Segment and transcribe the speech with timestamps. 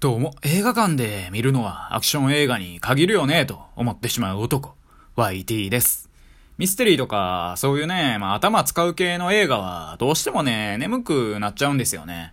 [0.00, 4.74] どうも、映画館で見るのはアクション映画に限るよね、と思ってしまう男、
[5.14, 6.08] YT です。
[6.56, 12.32] ミステリーとか、そういうね、まあ頭使う系の映画は、どうしてもね、眠くなっちゃうんですよね。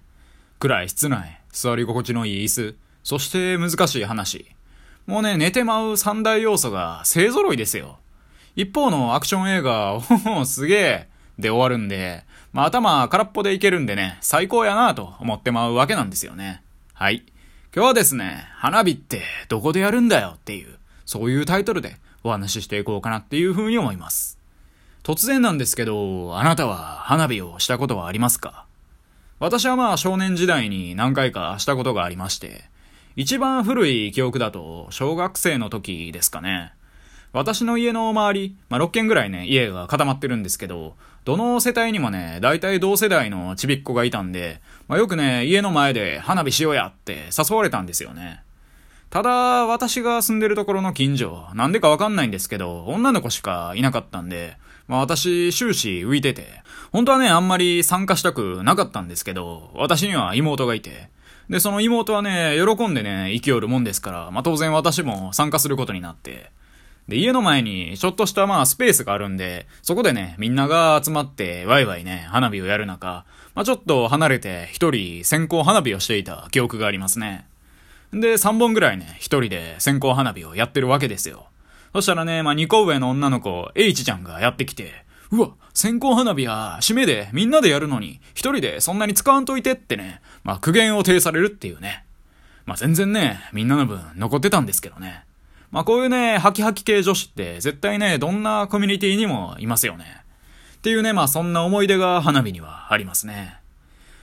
[0.59, 4.45] 暗い室内、座り心地のいい椅子、そして難しい話。
[5.05, 7.97] もうね、寝てまう三大要素が勢揃いですよ。
[8.55, 10.03] 一方のアクション映画、お
[10.39, 11.07] お、すげえ、
[11.37, 12.23] で終わるんで、
[12.53, 16.63] まあ頭空っぽでいけるんでね、最高やなと思ってまうわけなんですよね。
[16.93, 17.25] はい。
[17.77, 24.39] 今日はですね、花火ってどこでやるんだよっていう、そういうタイトルでお話ししていこうかなっていうふうに思います。
[25.03, 28.65] 突然なんですけど、あなたは花火をしたことはありますか？
[29.37, 32.63] 私はまあ少年時代に何回かしたことがありまして、
[33.15, 36.73] 一番古い記憶だと小学生の時ですかね。
[37.37, 48.41] 私の家の周り、まあ、6軒ぐらいね、家が固まってるんですけど、どの世帯にもね、大体同世代のちびっ子がいたんで、まあ、よくね、家の前で花火しようやって誘われたんですよね。
[49.09, 49.29] ただ、
[49.67, 61.09] 私が住んでるところの近所、なんでかわかんないんですけど、女の子しかいなかったんで、まあ私終始浮いてて、本当はね、あんまり参加したくなかったんですけど、私には妹がいて、
[61.49, 66.51] で、その妹はね、喜んでね、生きよるもんですから、まあ当然私も参加することになって、
[67.07, 77.47] で、家の前にちょっとしたまあスペースがあるんで、そこでね、みんなが集まってワイワイね、花火をやる中、まあちょっと離れて一人先行花火をしていた記憶がありますね。
[78.11, 81.47] で、3本ぐらいね、一人で先行花火をやってるわけですよ。
[81.93, 92.05] そしたらね、まあ2個上の女の子、H ちゃんがやってきて、うわ、先行花火は、締めでみんなでやるのに、一人でそんなに使わんといてってね、まあ苦言を呈されるっていうね。
[92.65, 95.23] まあ全然ね、みんなの分残ってたんですけどね。
[95.71, 100.05] まあこういうね、ハキハキ系女子って絶対ね、どんなコミュニティにもいますよね。
[100.77, 103.57] っていうね、まあそんな思い出が花火にはありますね。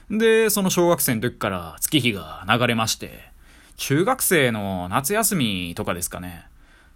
[0.09, 3.29] で、その小学生の時から月日が流れまして、
[3.77, 6.45] 中学生の夏休みとかですかね。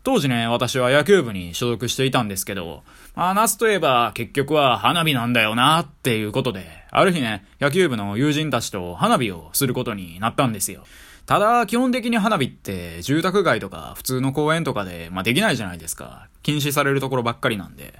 [0.03, 2.83] 当時ね、私は野球部に所属していたんですけど、
[3.16, 10.84] まあ夏といえば結局は花火なんだよなっていうことで、ある日ね、野球部の友人たちと花火をすることになったんですよ。
[11.25, 16.28] ただ、基本的に花火って住宅街とか普通の公園とかで、まあ、できないじゃないですか。
[16.41, 17.94] 禁止されるところばっかりなんで。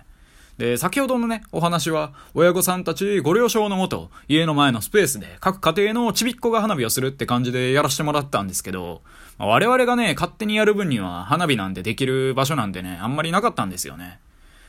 [0.60, 9.02] で、先ほどのね、お話は、親御さんたちご了承のもと、家の前のスペースで各家庭のちびっこが花火をするって感じでやらせてもらったんですけど、
[9.38, 14.20] まあ、我々がね、勝手にやる分には花火なんてできる場所なんてね、あんまりなかったんですよね。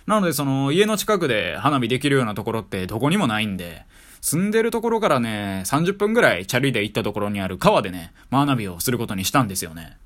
[0.07, 3.83] なのでその家の近くで花火できるようなところってどこにもないんで、
[4.21, 9.97] 住んでるところからね、30分ぐらいチャリで行ったところにある川でね、花火をすることにしたんですよね。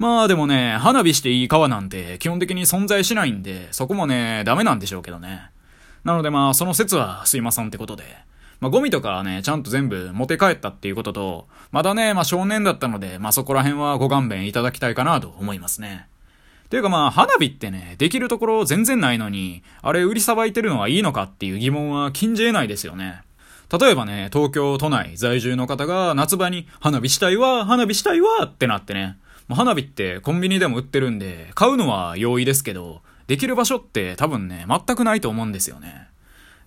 [0.00, 5.50] まあでもね、花火していい川なんて基本的に存在しないんで、そこもね、ダメなんでしょうけどね。
[6.04, 8.04] なのでまあ、その説はすいませんってことで。
[8.60, 16.06] まあゴミとかはね、ちゃんと全部持って帰ったっていうことと、まだね、まあ少年だったので、まあそこら辺はご勘弁いただきたいかなと思いますね。
[16.70, 23.20] ていうかまあ、花火ってね、できるところ全然ないのに、あれ売りさばいてるのはいいのかっていう疑問は禁じ得ないですよね。
[23.70, 29.18] 例えばね、東京都内在住の方が夏場に花火したいわ、花火したいわってなってね。
[29.54, 36.08] 花火ってコンビニでも売ってるんで、買うのは容易ですけど、できる場所って多分ね、全くないと思うんですよね。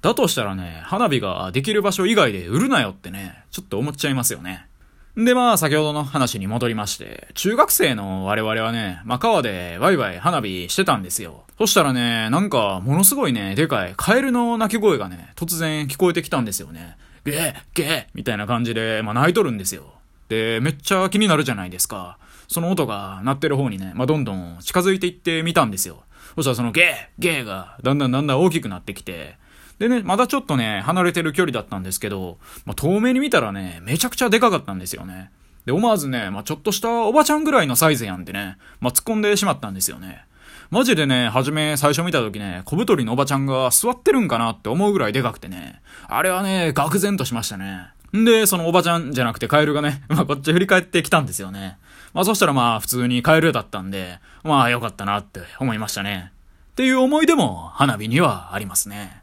[0.02, 4.68] だとしたらね、花火ができる場所以外で売るなよってね、ちょっと思っちゃいますよね。
[5.16, 11.44] で、まあ、先ほどの話に戻りまして、中学生の我々はね、まあ、川でワイワイ花火してたんですよ。
[11.60, 16.98] そしたらね、なんか、ものすごいね、でかいカエルの鳴き声がね、突然聞こえてきたんですよね。
[17.26, 19.93] ゲーゲーみたいな感じで、まあ、泣いとるんですよ。
[20.34, 22.18] で、めっちゃ気になるじゃないですか。
[22.48, 26.04] その音が鳴ってる方にね、まあ、どんどん近づいていってみたんですよ。
[26.36, 26.86] そしたらそのゲー
[27.20, 29.38] ゲーがだんだんだんだん大きくなってきて、
[29.80, 35.32] でね、まだちょっとね、離れてる距離だったんですけど、まあ、遠目に見たらね、めちゃくちゃでかかったんですよね。
[35.66, 40.26] で、思わずね、まあ、ちょっとしたおばちゃんぐらいのサイズやんでね、まあ、突っ込んでしまったんですよね。
[40.70, 47.90] マジでね、はじめ最初見た時ね、小太りのおばちゃんが座ってるんかなって思うぐらいでかくてね、あれはね、愕然としましたね。
[48.16, 51.78] んで、そのおばちゃんじゃなくてカエルがね、 まあこっち振り返ってきたんですよね。
[52.14, 56.32] まあそしたらまあ普通にカエルだったんで、まあよかったなって思いましたね。
[56.72, 59.22] っていう思い出も花火にはありますね。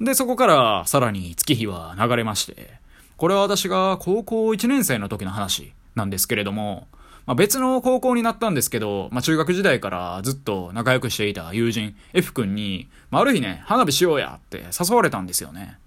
[0.00, 2.78] で、そこからさらに月日は流れまして、
[3.16, 6.88] これは私が高校1年生の時の話なんですけれども、
[7.26, 15.78] まあ、別の高校になったんですけど、まあ、中学時代からずっと仲良くしていた友人 F 君に、まあ、ある日ね、花火しようやって誘われたんですよね。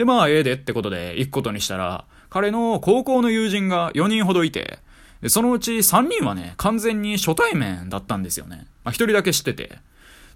[0.00, 4.78] で、まあ、ええでってことで行くことにしたら、彼の高校の友人が4人ほどいて、
[5.20, 8.66] で、そのうち3人はね、完全に初対面だったんですよね。
[8.82, 9.76] まあ、1人だけ知ってて。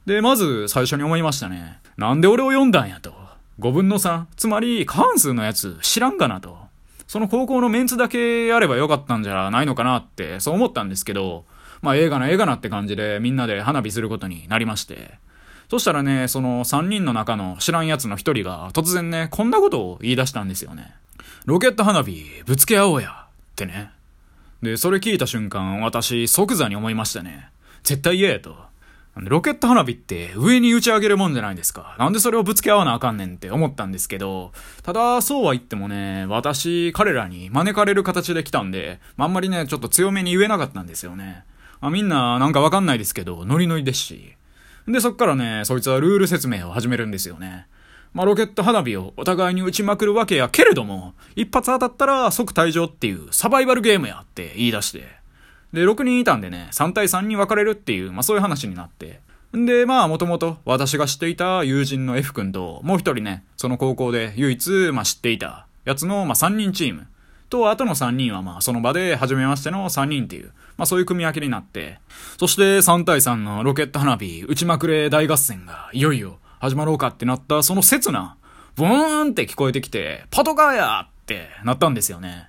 [0.04, 1.78] で、まず最初に思いましたね。
[1.96, 3.14] なんで俺を読んだんやと。
[3.58, 4.26] 5分の3。
[4.36, 6.58] つまり過半数のやつ知らんかなと。
[7.06, 11.46] その高校のメンツだけやればよかったんじゃないのかなって、そう思ったんですけど、
[11.80, 15.14] まあ映画な映画なって感じでみんなで花火することになりまして。
[15.70, 20.94] そしたらね、その3人の中の知らん奴の1人が突然ね、こんなことを言い出したんですよね。
[21.46, 23.90] ロケット花火ぶつけ合おうやってね。
[24.62, 27.50] で、それ聞いた瞬間、私即座に思いましたね。
[27.82, 28.56] 絶対嫌やと。
[29.16, 31.94] ロケット花火って上に打ち上げるもんじゃないですか。
[31.98, 34.52] なんでそれをぶつけ合わなあかんねんって思ったんですけど、
[34.82, 41.44] ただそうは言ってもね、私、彼らに招かれる形で来たんで、あんまりね、ちょっと強めに言えなかったんですよね。
[41.80, 44.34] あ、みんななんかわかんないですけど、ノリノリですし。
[44.86, 47.66] で、そっからね、そいつはルール説明を始めるんですよね。
[48.12, 55.04] まあ、ロケット花火をお互いに打ちまくるわけやけれども、一発当たったら即退場っていうサバイバルゲームやって言い出して。
[55.72, 59.20] で、6人いたんでね、3対3に分かれるっていう、まあそういう話になって。
[59.56, 67.08] んで、まあもともと私が知っていた友人の F 君と、もう一人ね、その高校で唯一、まあ知っていたやつの、まあ3人チーム。
[67.54, 72.00] と、あとの3人はまあその場で初めましての3人っていう、まあそういう組み分けになって、
[72.36, 78.36] そして3対3のロケット花火、打ちまくれ大合戦がいよいよ始まろうかってなったその刹那、
[78.74, 82.48] ブーンって聞こえてきて、パトカーやってなったんですよね。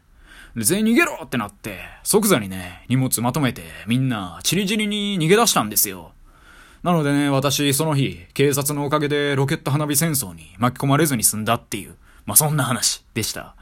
[0.55, 6.13] で、全員逃げろってなって、即座にね、荷物まとめて、みんな、チリチリに逃げ出したんですよ。
[6.81, 13.55] なのでね、私、その日、警察のおかげでロケット花火戦争に巻き込まれずに済んだっていう、まあ、そんな話でした。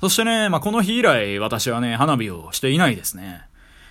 [0.00, 3.42] そしてね、まあ、この日以来、私はね、花火をしていないですね。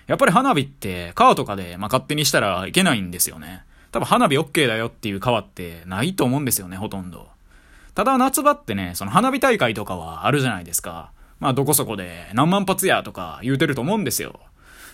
[0.08, 3.64] やっぱり花火って、川とかで、まあ、勝手にしたらいけないんですよね。
[3.92, 7.30] 多分花火 OK だよっていう川ってないと思うんですよね、ほとんど。
[7.96, 11.12] ただ夏場ってね、その花火大会とかはあるじゃないですか。
[11.40, 14.42] まあどこそこで何万発やとか言うてると思うんですよ。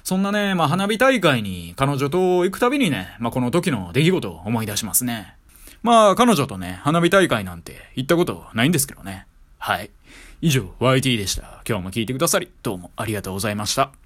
[0.03, 5.35] そんなね、まあ花火大会に彼女と行くたびにね、まあこの時の出来事を思い出しますね。
[5.81, 9.25] まあ彼女とね、花火大会なんて行ったことないんですけどね。
[9.57, 9.89] はい。
[10.41, 11.61] 以上、YT でした。
[11.67, 14.00] 今日も聞いてくださり、どうもありがとうございました。